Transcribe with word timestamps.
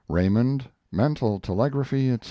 RAYMOND, 0.09 0.67
MENTAL 0.91 1.39
TELEGRAPHY, 1.41 2.09
ETC. 2.09 2.19